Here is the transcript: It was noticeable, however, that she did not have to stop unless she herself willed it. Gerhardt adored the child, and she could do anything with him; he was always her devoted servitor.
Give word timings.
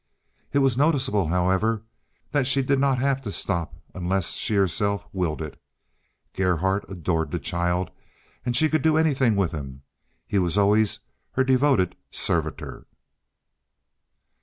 It 0.51 0.57
was 0.65 0.79
noticeable, 0.79 1.27
however, 1.27 1.83
that 2.31 2.47
she 2.47 2.63
did 2.63 2.79
not 2.79 2.97
have 2.97 3.21
to 3.21 3.31
stop 3.31 3.75
unless 3.93 4.31
she 4.33 4.55
herself 4.55 5.05
willed 5.13 5.43
it. 5.43 5.61
Gerhardt 6.33 6.89
adored 6.89 7.29
the 7.29 7.37
child, 7.37 7.91
and 8.43 8.55
she 8.55 8.67
could 8.67 8.81
do 8.81 8.97
anything 8.97 9.35
with 9.35 9.51
him; 9.51 9.83
he 10.25 10.39
was 10.39 10.57
always 10.57 11.01
her 11.33 11.43
devoted 11.43 11.95
servitor. 12.09 12.87